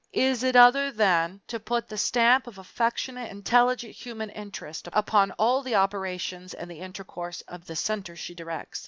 Is 0.13 0.41
it 0.41 0.55
other 0.55 0.91
than 0.91 1.41
to 1.45 1.59
put 1.59 1.87
the 1.87 1.95
stamp 1.95 2.47
of 2.47 2.57
affectionate, 2.57 3.29
intelligent 3.29 3.93
human 3.93 4.31
interest 4.31 4.89
upon 4.93 5.29
all 5.33 5.61
the 5.61 5.75
operations 5.75 6.55
and 6.55 6.71
the 6.71 6.79
intercourse 6.79 7.41
of 7.41 7.65
the 7.67 7.75
center 7.75 8.15
she 8.15 8.33
directs? 8.33 8.79